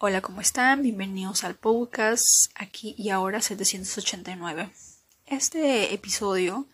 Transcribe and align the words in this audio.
Hola, 0.00 0.20
¿cómo 0.20 0.40
están? 0.40 0.82
Bienvenidos 0.82 1.42
al 1.42 1.56
podcast 1.56 2.52
aquí 2.54 2.94
y 2.96 3.10
ahora 3.10 3.42
789. 3.42 4.70
Este 5.26 5.92
episodio 5.92 6.68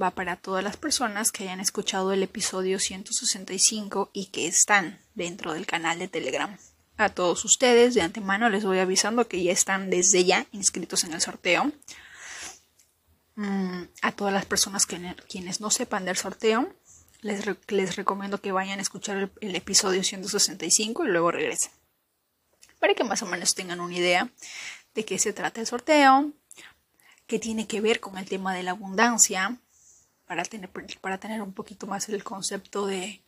va 0.00 0.10
para 0.10 0.34
todas 0.34 0.64
las 0.64 0.76
personas 0.76 1.30
que 1.30 1.44
hayan 1.44 1.60
escuchado 1.60 2.12
el 2.12 2.24
episodio 2.24 2.80
165 2.80 4.10
y 4.12 4.26
que 4.32 4.48
están 4.48 4.98
dentro 5.14 5.52
del 5.52 5.64
canal 5.64 6.00
de 6.00 6.08
Telegram. 6.08 6.58
A 6.96 7.08
todos 7.08 7.44
ustedes 7.44 7.94
de 7.94 8.02
antemano 8.02 8.50
les 8.50 8.64
voy 8.64 8.80
avisando 8.80 9.28
que 9.28 9.44
ya 9.44 9.52
están 9.52 9.88
desde 9.88 10.24
ya 10.24 10.44
inscritos 10.50 11.04
en 11.04 11.12
el 11.12 11.20
sorteo. 11.20 11.70
Mm, 13.36 13.82
a 14.02 14.10
todas 14.10 14.34
las 14.34 14.44
personas 14.44 14.86
que, 14.86 15.14
quienes 15.28 15.60
no 15.60 15.70
sepan 15.70 16.04
del 16.04 16.16
sorteo, 16.16 16.68
les, 17.20 17.44
les 17.68 17.94
recomiendo 17.94 18.40
que 18.40 18.50
vayan 18.50 18.80
a 18.80 18.82
escuchar 18.82 19.18
el, 19.18 19.30
el 19.40 19.54
episodio 19.54 20.02
165 20.02 21.04
y 21.04 21.08
luego 21.10 21.30
regresen. 21.30 21.70
Para 22.86 22.94
que 22.94 23.02
más 23.02 23.20
o 23.22 23.26
menos 23.26 23.56
tengan 23.56 23.80
una 23.80 23.96
idea 23.96 24.30
de 24.94 25.04
qué 25.04 25.18
se 25.18 25.32
trata 25.32 25.60
el 25.60 25.66
sorteo, 25.66 26.30
qué 27.26 27.40
tiene 27.40 27.66
que 27.66 27.80
ver 27.80 27.98
con 27.98 28.16
el 28.16 28.28
tema 28.28 28.54
de 28.54 28.62
la 28.62 28.70
abundancia, 28.70 29.58
para 30.24 30.44
tener, 30.44 30.70
para 31.00 31.18
tener 31.18 31.42
un 31.42 31.52
poquito 31.52 31.88
más 31.88 32.08
el 32.08 32.22
concepto 32.22 32.86
de 32.86 33.24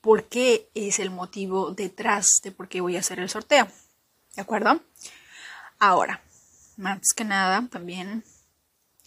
por 0.00 0.30
qué 0.30 0.70
es 0.74 1.00
el 1.00 1.10
motivo 1.10 1.72
detrás 1.72 2.40
de 2.42 2.50
por 2.50 2.66
qué 2.66 2.80
voy 2.80 2.96
a 2.96 3.00
hacer 3.00 3.18
el 3.18 3.28
sorteo. 3.28 3.68
¿De 4.36 4.40
acuerdo? 4.40 4.80
Ahora, 5.78 6.22
más 6.78 7.12
que 7.14 7.24
nada, 7.24 7.68
también 7.70 8.24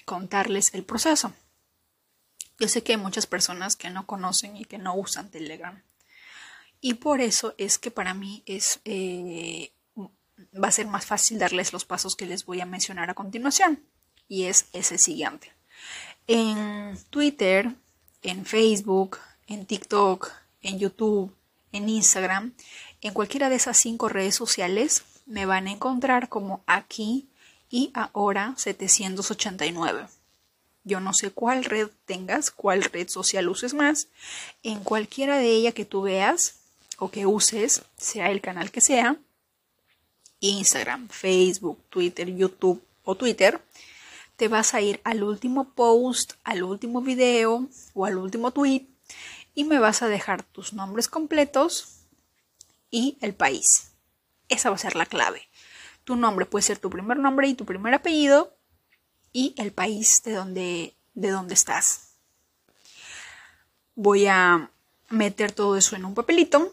contarles 0.06 0.76
el 0.76 0.84
proceso. 0.84 1.34
Yo 2.60 2.68
sé 2.68 2.84
que 2.84 2.92
hay 2.92 3.00
muchas 3.00 3.26
personas 3.26 3.76
que 3.76 3.90
no 3.90 4.06
conocen 4.06 4.58
y 4.58 4.66
que 4.66 4.78
no 4.78 4.94
usan 4.94 5.32
Telegram. 5.32 5.82
Y 6.82 6.94
por 6.94 7.20
eso 7.20 7.56
es 7.58 7.80
que 7.80 7.90
para 7.90 8.14
mí 8.14 8.44
es, 8.46 8.80
eh, 8.86 9.72
va 10.54 10.68
a 10.68 10.72
ser 10.72 10.88
más 10.88 11.06
fácil 11.06 11.40
darles 11.40 11.74
los 11.74 11.86
pasos 11.86 12.16
que 12.16 12.26
les 12.26 12.46
voy 12.46 12.62
a 12.62 12.66
mencionar 12.66 13.10
a 13.10 13.14
continuación. 13.14 13.84
Y 14.28 14.44
es 14.44 14.66
ese 14.74 14.98
siguiente. 14.98 15.52
En 16.28 16.98
Twitter, 17.10 17.74
en 18.24 18.46
Facebook, 18.46 19.18
en 19.48 19.66
TikTok, 19.66 20.32
en 20.62 20.80
YouTube, 20.80 21.34
en 21.72 21.88
Instagram, 21.88 22.54
en 23.02 23.14
cualquiera 23.14 23.50
de 23.50 23.56
esas 23.56 23.78
cinco 23.78 24.10
redes 24.10 24.36
sociales 24.36 25.04
me 25.26 25.46
van 25.46 25.68
a 25.68 25.72
encontrar 25.72 26.30
como 26.30 26.64
aquí 26.66 27.28
y 27.70 27.92
ahora 27.94 28.54
789. 28.58 30.08
Yo 30.84 31.02
no 31.02 31.14
sé 31.14 31.32
cuál 31.32 31.66
red 31.66 31.90
tengas, 32.06 32.50
cuál 32.50 32.84
red 32.84 33.10
social 33.10 33.50
uses 33.50 33.74
más. 33.74 34.08
En 34.64 34.80
cualquiera 34.80 35.38
de 35.38 35.50
ellas 35.50 35.74
que 35.74 35.84
tú 35.86 36.04
veas 36.04 36.60
o 36.98 37.12
que 37.12 37.26
uses, 37.26 37.84
sea 37.98 38.32
el 38.32 38.40
canal 38.40 38.72
que 38.72 38.80
sea, 38.80 39.18
Instagram, 40.40 41.10
Facebook, 41.10 41.82
Twitter, 41.90 42.34
YouTube 42.34 42.82
o 43.04 43.16
Twitter, 43.16 43.62
te 44.36 44.48
vas 44.48 44.74
a 44.74 44.82
ir 44.82 45.02
al 45.04 45.24
último 45.24 45.70
post, 45.74 46.34
al 46.44 46.64
último 46.64 47.02
video 47.02 47.68
o 47.94 48.06
al 48.06 48.18
último 48.18 48.52
tweet 48.52 48.86
y 49.56 49.64
me 49.64 49.80
vas 49.80 50.04
a 50.04 50.08
dejar 50.08 50.44
tus 50.44 50.74
nombres 50.74 51.08
completos 51.08 52.04
y 52.92 53.18
el 53.22 53.34
país. 53.34 53.92
Esa 54.50 54.70
va 54.70 54.76
a 54.76 54.80
ser 54.80 54.96
la 54.96 55.08
clave. 55.08 55.42
Tu 56.04 56.16
nombre 56.16 56.46
puede 56.46 56.64
ser 56.64 56.78
tu 56.78 56.90
primer 56.90 57.18
nombre 57.18 57.48
y 57.48 57.56
tu 57.56 57.66
primer 57.66 57.94
apellido 57.94 58.56
y 59.34 59.56
el 59.58 59.72
país 59.72 60.22
de 60.24 60.34
donde, 60.34 60.96
de 61.16 61.30
donde 61.32 61.56
estás. 61.56 62.12
Voy 63.96 64.28
a 64.28 64.70
meter 65.10 65.52
todo 65.52 65.76
eso 65.76 65.96
en 65.96 66.06
un 66.06 66.14
papelito, 66.14 66.72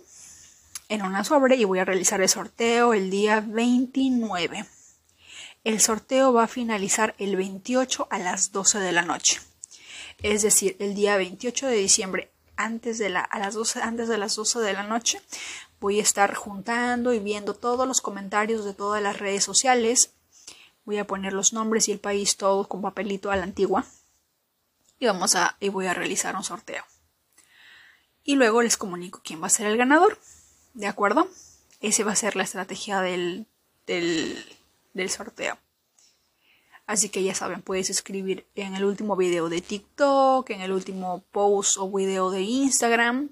en 0.88 1.02
una 1.02 1.24
sobre 1.24 1.56
y 1.56 1.64
voy 1.64 1.78
a 1.78 1.84
realizar 1.84 2.20
el 2.20 2.28
sorteo 2.28 2.94
el 2.94 3.10
día 3.10 3.40
29. 3.40 4.66
El 5.64 5.80
sorteo 5.80 6.32
va 6.32 6.44
a 6.44 6.48
finalizar 6.48 7.14
el 7.18 7.36
28 7.36 8.08
a 8.10 8.18
las 8.18 8.52
12 8.52 8.80
de 8.80 8.92
la 8.92 9.02
noche. 9.02 9.40
Es 10.22 10.42
decir, 10.42 10.76
el 10.78 10.94
día 10.94 11.16
28 11.16 11.66
de 11.66 11.76
diciembre 11.76 12.30
antes 12.56 12.98
de, 12.98 13.08
la, 13.08 13.20
a 13.20 13.38
las 13.38 13.54
12, 13.54 13.82
antes 13.82 14.08
de 14.08 14.18
las 14.18 14.36
12 14.36 14.60
de 14.60 14.72
la 14.72 14.84
noche 14.84 15.20
voy 15.80 15.98
a 15.98 16.02
estar 16.02 16.34
juntando 16.34 17.12
y 17.12 17.18
viendo 17.18 17.54
todos 17.54 17.86
los 17.86 18.00
comentarios 18.00 18.64
de 18.64 18.74
todas 18.74 19.02
las 19.02 19.18
redes 19.18 19.44
sociales. 19.44 20.12
Voy 20.84 20.98
a 20.98 21.06
poner 21.06 21.32
los 21.32 21.52
nombres 21.52 21.88
y 21.88 21.92
el 21.92 21.98
país 21.98 22.36
todo 22.36 22.68
con 22.68 22.82
papelito 22.82 23.30
a 23.30 23.36
la 23.36 23.44
antigua. 23.44 23.84
Y 24.98 25.06
vamos 25.06 25.34
a 25.34 25.56
y 25.60 25.68
voy 25.68 25.86
a 25.86 25.94
realizar 25.94 26.36
un 26.36 26.44
sorteo. 26.44 26.84
Y 28.22 28.36
luego 28.36 28.62
les 28.62 28.76
comunico 28.76 29.20
quién 29.22 29.42
va 29.42 29.48
a 29.48 29.50
ser 29.50 29.66
el 29.66 29.76
ganador. 29.76 30.18
¿De 30.74 30.86
acuerdo? 30.88 31.28
Esa 31.80 32.04
va 32.04 32.12
a 32.12 32.16
ser 32.16 32.34
la 32.36 32.42
estrategia 32.42 33.00
del, 33.00 33.46
del, 33.86 34.36
del 34.92 35.08
sorteo. 35.08 35.56
Así 36.86 37.08
que 37.08 37.22
ya 37.22 37.34
saben, 37.34 37.62
puedes 37.62 37.88
escribir 37.88 38.46
en 38.54 38.74
el 38.74 38.84
último 38.84 39.16
video 39.16 39.48
de 39.48 39.62
TikTok, 39.62 40.50
en 40.50 40.60
el 40.60 40.72
último 40.72 41.22
post 41.30 41.78
o 41.78 41.90
video 41.90 42.30
de 42.30 42.42
Instagram, 42.42 43.30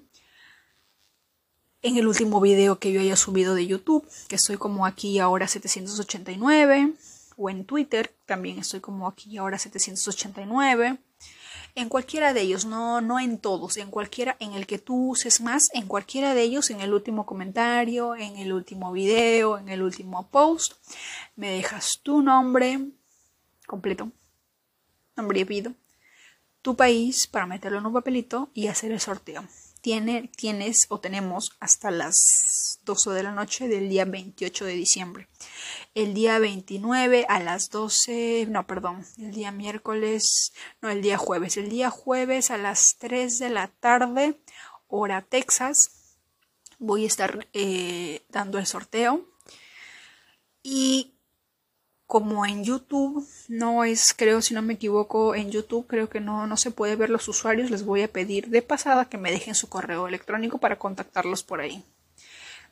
en 1.83 1.97
el 1.97 2.07
último 2.07 2.41
video 2.41 2.79
que 2.79 2.91
yo 2.91 3.01
haya 3.01 3.15
subido 3.15 3.53
de 3.53 3.67
YouTube, 3.67 4.07
que 4.27 4.37
estoy 4.37 4.57
como 4.57 4.85
aquí 4.85 5.19
ahora 5.19 5.47
789, 5.47 6.93
o 7.37 7.49
en 7.49 7.65
Twitter 7.65 8.11
también 8.25 8.57
estoy 8.57 8.79
como 8.79 9.07
aquí 9.07 9.37
ahora 9.37 9.59
789. 9.59 10.97
En 11.75 11.89
cualquiera 11.89 12.33
de 12.33 12.41
ellos, 12.41 12.65
no, 12.65 13.01
no 13.01 13.19
en 13.19 13.39
todos, 13.39 13.77
en 13.77 13.89
cualquiera 13.89 14.37
en 14.39 14.53
el 14.53 14.67
que 14.67 14.77
tú 14.77 15.09
uses 15.09 15.41
más, 15.41 15.69
en 15.73 15.87
cualquiera 15.87 16.35
de 16.35 16.43
ellos, 16.43 16.69
en 16.69 16.81
el 16.81 16.93
último 16.93 17.25
comentario, 17.25 18.15
en 18.15 18.37
el 18.37 18.53
último 18.53 18.91
video, 18.91 19.57
en 19.57 19.69
el 19.69 19.81
último 19.81 20.27
post, 20.27 20.73
me 21.35 21.49
dejas 21.49 21.99
tu 22.03 22.21
nombre, 22.21 22.79
completo, 23.65 24.11
nombre 25.15 25.39
y 25.39 25.41
apellido, 25.43 25.73
tu 26.61 26.75
país 26.75 27.25
para 27.25 27.47
meterlo 27.47 27.79
en 27.79 27.87
un 27.87 27.93
papelito 27.93 28.51
y 28.53 28.67
hacer 28.67 28.91
el 28.91 28.99
sorteo. 28.99 29.43
Tiene, 29.83 30.31
tienes 30.37 30.85
o 30.87 31.01
tenemos 31.01 31.51
hasta 31.59 31.91
las 31.91 32.79
12 32.85 33.09
de 33.09 33.23
la 33.23 33.33
noche 33.33 33.67
del 33.67 33.89
día 33.89 34.05
28 34.05 34.63
de 34.63 34.73
diciembre. 34.75 35.27
El 35.93 36.13
día 36.13 36.39
29 36.39 37.25
a 37.27 37.43
las 37.43 37.69
12, 37.69 38.47
no, 38.49 38.65
perdón, 38.65 39.05
el 39.17 39.33
día 39.33 39.51
miércoles, 39.51 40.53
no, 40.81 40.89
el 40.89 41.01
día 41.01 41.17
jueves. 41.17 41.57
El 41.57 41.67
día 41.67 41.89
jueves 41.89 42.49
a 42.49 42.57
las 42.57 42.95
3 42.97 43.39
de 43.39 43.49
la 43.49 43.67
tarde, 43.67 44.39
hora 44.87 45.21
Texas, 45.21 46.15
voy 46.79 47.03
a 47.03 47.07
estar 47.07 47.49
eh, 47.51 48.21
dando 48.29 48.59
el 48.59 48.65
sorteo. 48.65 49.27
Y 50.63 51.12
como 52.13 52.45
en 52.45 52.63
YouTube 52.63 53.27
no 53.47 53.83
es, 53.83 54.13
creo 54.13 54.43
si 54.43 54.53
no 54.53 54.61
me 54.61 54.75
equivoco, 54.75 55.33
en 55.33 55.49
YouTube 55.49 55.87
creo 55.87 56.09
que 56.09 56.19
no, 56.19 56.45
no 56.45 56.57
se 56.57 56.69
puede 56.69 56.95
ver 56.95 57.09
los 57.09 57.27
usuarios, 57.27 57.71
les 57.71 57.83
voy 57.83 58.03
a 58.03 58.07
pedir 58.07 58.49
de 58.49 58.61
pasada 58.61 59.09
que 59.09 59.17
me 59.17 59.31
dejen 59.31 59.55
su 59.55 59.67
correo 59.67 60.07
electrónico 60.07 60.59
para 60.59 60.77
contactarlos 60.77 61.41
por 61.41 61.59
ahí. 61.59 61.83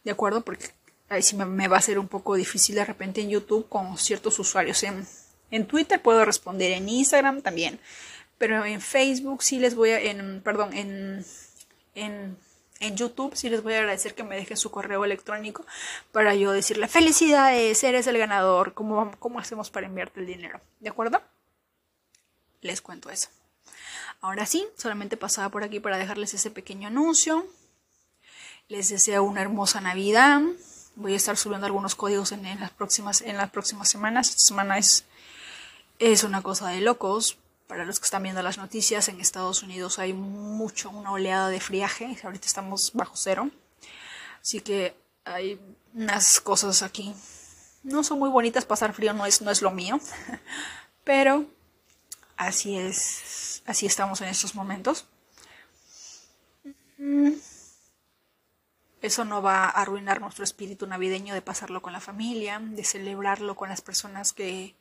¿De 0.04 0.12
acuerdo? 0.12 0.42
Porque 0.42 0.68
ahí 1.10 1.24
sí 1.24 1.36
me, 1.36 1.68
va 1.68 1.78
a 1.78 1.82
ser 1.82 1.98
un 1.98 2.08
poco 2.08 2.36
difícil 2.36 2.76
de 2.76 2.86
repente 2.86 3.20
en 3.20 3.32
YouTube 3.32 3.68
con 3.68 3.98
ciertos 3.98 4.38
usuarios. 4.38 4.84
En, 4.84 5.08
en 5.50 5.66
Twitter 5.66 6.00
puedo 6.00 6.24
responder, 6.24 6.74
en 6.74 6.88
Instagram 6.88 7.42
también, 7.42 7.80
pero 8.38 8.64
en 8.64 8.80
Facebook 8.80 9.42
sí 9.42 9.58
les 9.58 9.74
voy 9.74 9.90
a, 9.90 10.00
en, 10.00 10.42
perdón, 10.44 10.72
en, 10.78 11.26
en 11.96 12.38
en 12.82 12.98
YouTube. 12.98 13.36
Sí 13.36 13.50
les 13.50 13.64
voy 13.64 13.74
a 13.76 13.78
agradecer 13.78 14.14
que 14.14 14.24
me 14.24 14.36
dejen 14.36 14.58
su 14.58 14.70
correo 14.70 15.06
electrónico 15.06 15.66
para 16.12 16.36
yo 16.36 16.52
decirle 16.52 16.88
felicidades, 16.88 17.82
eres 17.84 18.08
el 18.08 18.18
ganador, 18.18 18.74
¿cómo, 18.74 19.16
cómo 19.20 19.40
hacemos 19.40 19.70
para 19.70 19.88
enviarte 19.88 20.20
el 20.20 20.26
dinero? 20.26 20.60
¿De 20.80 20.90
acuerdo? 20.90 21.22
Les 22.62 22.82
cuento 22.82 23.10
eso. 23.10 23.30
Ahora 24.20 24.46
sí, 24.46 24.68
solamente 24.78 25.18
pasaba 25.18 25.50
por 25.50 25.64
aquí 25.64 25.80
para 25.80 25.98
dejarles 25.98 26.34
ese 26.34 26.52
pequeño 26.52 26.88
anuncio. 26.88 27.46
Les 28.68 28.90
deseo 28.90 29.24
una 29.24 29.42
hermosa 29.42 29.82
Navidad. 29.82 30.42
Voy 30.96 31.14
a 31.14 31.16
estar 31.16 31.38
subiendo 31.38 31.66
algunos 31.66 31.96
códigos 31.96 32.32
en, 32.32 32.44
las, 32.60 32.72
próximas, 32.72 33.22
en 33.22 33.38
las 33.38 33.50
próximas 33.50 33.90
semanas. 33.90 34.30
Esta 34.30 34.42
semana 34.42 34.78
es, 34.78 35.06
es 35.98 36.24
una 36.24 36.44
cosa 36.44 36.70
de 36.70 36.82
locos 36.82 37.38
para 37.72 37.86
los 37.86 38.02
que 38.02 38.04
están 38.04 38.24
viendo 38.24 38.44
las 38.44 38.58
noticias, 38.58 39.08
en 39.08 39.22
Estados 39.22 39.64
Unidos 39.64 39.98
hay 39.98 40.12
mucho, 40.12 40.90
una 40.90 41.14
oleada 41.14 41.48
de 41.48 41.62
friaje. 41.62 42.18
Ahorita 42.22 42.46
estamos 42.46 42.92
bajo 42.94 43.14
cero. 43.16 43.50
Así 44.42 44.60
que 44.60 44.94
hay 45.24 45.58
unas 45.94 46.42
cosas 46.42 46.84
aquí. 46.84 47.16
No 47.84 48.04
son 48.04 48.20
muy 48.20 48.30
bonitas, 48.30 48.66
pasar 48.66 48.92
frío 48.92 49.14
no 49.14 49.26
es, 49.26 49.42
no 49.42 49.52
es 49.52 49.62
lo 49.62 49.72
mío. 49.72 50.02
Pero 51.06 51.46
así 52.36 52.78
es, 52.78 53.64
así 53.66 53.86
estamos 53.86 54.20
en 54.20 54.28
estos 54.28 54.54
momentos. 54.54 55.06
Mm. 56.98 57.36
Eso 59.02 59.24
no 59.24 59.42
va 59.42 59.64
a 59.64 59.70
arruinar 59.70 60.20
nuestro 60.20 60.44
espíritu 60.44 60.88
navideño 60.88 61.34
de 61.34 61.42
pasarlo 61.42 61.82
con 61.82 61.94
la 61.94 62.02
familia, 62.02 62.60
de 62.62 62.84
celebrarlo 62.84 63.56
con 63.56 63.70
las 63.70 63.80
personas 63.80 64.34
que, 64.34 64.76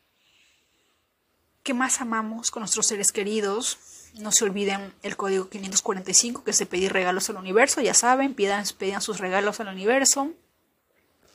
que 1.70 1.74
más 1.74 2.00
amamos 2.00 2.50
con 2.50 2.62
nuestros 2.62 2.88
seres 2.88 3.12
queridos. 3.12 3.78
No 4.14 4.32
se 4.32 4.44
olviden 4.44 4.92
el 5.04 5.16
código 5.16 5.48
545 5.48 6.42
que 6.42 6.50
es 6.50 6.66
pedir 6.66 6.92
regalos 6.92 7.30
al 7.30 7.36
universo. 7.36 7.80
Ya 7.80 7.94
saben, 7.94 8.34
pidan, 8.34 8.64
pidan 8.76 9.00
sus 9.00 9.18
regalos 9.18 9.60
al 9.60 9.68
universo. 9.68 10.32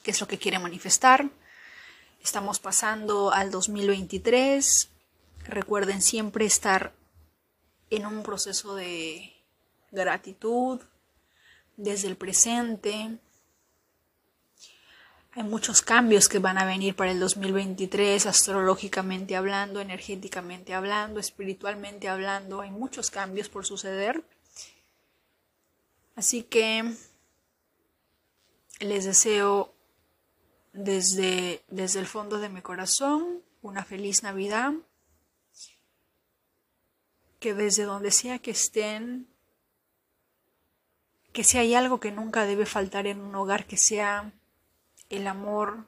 qué 0.03 0.11
es 0.11 0.19
lo 0.19 0.27
que 0.27 0.37
quiere 0.37 0.59
manifestar. 0.59 1.29
Estamos 2.21 2.59
pasando 2.59 3.31
al 3.31 3.49
2023. 3.49 4.89
Recuerden 5.45 6.01
siempre 6.01 6.45
estar 6.45 6.91
en 7.89 8.05
un 8.05 8.21
proceso 8.21 8.75
de 8.75 9.31
gratitud 9.93 10.81
desde 11.77 12.09
el 12.09 12.17
presente. 12.17 13.19
Hay 15.37 15.43
muchos 15.43 15.81
cambios 15.81 16.29
que 16.29 16.39
van 16.39 16.57
a 16.57 16.63
venir 16.63 16.95
para 16.95 17.11
el 17.11 17.19
2023, 17.19 18.25
astrológicamente 18.25 19.35
hablando, 19.35 19.81
energéticamente 19.81 20.73
hablando, 20.73 21.19
espiritualmente 21.19 22.07
hablando. 22.07 22.61
Hay 22.61 22.71
muchos 22.71 23.11
cambios 23.11 23.49
por 23.49 23.65
suceder. 23.65 24.23
Así 26.15 26.43
que 26.43 26.89
les 28.79 29.03
deseo 29.03 29.73
desde, 30.71 31.65
desde 31.67 31.99
el 31.99 32.07
fondo 32.07 32.39
de 32.39 32.47
mi 32.47 32.61
corazón 32.61 33.41
una 33.61 33.83
feliz 33.83 34.23
Navidad. 34.23 34.71
Que 37.41 37.53
desde 37.53 37.83
donde 37.83 38.11
sea 38.11 38.39
que 38.39 38.51
estén, 38.51 39.27
que 41.33 41.43
si 41.43 41.57
hay 41.57 41.75
algo 41.75 41.99
que 41.99 42.13
nunca 42.13 42.45
debe 42.45 42.65
faltar 42.65 43.05
en 43.05 43.19
un 43.19 43.35
hogar, 43.35 43.65
que 43.65 43.75
sea 43.75 44.31
el 45.09 45.27
amor, 45.27 45.85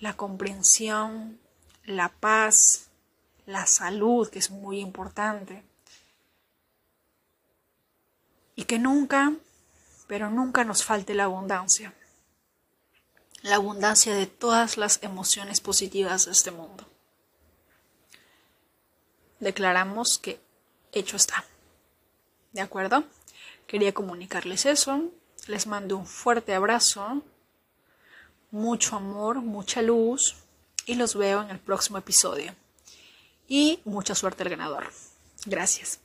la 0.00 0.16
comprensión, 0.16 1.38
la 1.84 2.08
paz, 2.08 2.88
la 3.46 3.66
salud, 3.66 4.28
que 4.28 4.38
es 4.38 4.50
muy 4.50 4.80
importante. 4.80 5.64
Y 8.54 8.64
que 8.64 8.78
nunca, 8.78 9.32
pero 10.06 10.30
nunca 10.30 10.64
nos 10.64 10.84
falte 10.84 11.14
la 11.14 11.24
abundancia. 11.24 11.94
La 13.42 13.56
abundancia 13.56 14.14
de 14.14 14.26
todas 14.26 14.76
las 14.76 15.02
emociones 15.02 15.60
positivas 15.60 16.26
de 16.26 16.32
este 16.32 16.50
mundo. 16.50 16.84
Declaramos 19.40 20.18
que 20.18 20.40
hecho 20.92 21.16
está. 21.16 21.44
¿De 22.52 22.60
acuerdo? 22.60 23.04
Quería 23.66 23.94
comunicarles 23.94 24.66
eso. 24.66 25.10
Les 25.46 25.66
mando 25.66 25.96
un 25.96 26.06
fuerte 26.06 26.54
abrazo, 26.54 27.22
mucho 28.50 28.96
amor, 28.96 29.42
mucha 29.42 29.82
luz 29.82 30.36
y 30.86 30.94
los 30.94 31.14
veo 31.14 31.42
en 31.42 31.50
el 31.50 31.58
próximo 31.58 31.98
episodio. 31.98 32.54
Y 33.46 33.80
mucha 33.84 34.14
suerte 34.14 34.42
al 34.42 34.50
ganador. 34.50 34.90
Gracias. 35.46 36.00